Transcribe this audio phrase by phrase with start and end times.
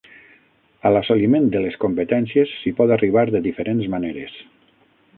[0.89, 4.43] A l'assoliment de les competències s'hi pot arribar de diferents maneres.